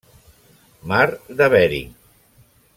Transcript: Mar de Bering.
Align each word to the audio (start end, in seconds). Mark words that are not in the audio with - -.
Mar 0.91 1.05
de 1.41 1.51
Bering. 1.57 1.95